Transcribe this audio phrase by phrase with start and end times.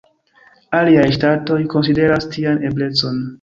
[0.77, 3.23] Aliaj ŝtatoj konsideras tian eblecon.